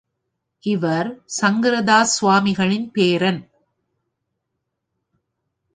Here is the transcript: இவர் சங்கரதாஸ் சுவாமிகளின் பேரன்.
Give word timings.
இவர் 0.63 1.09
சங்கரதாஸ் 1.41 2.13
சுவாமிகளின் 2.19 2.91
பேரன். 2.91 3.41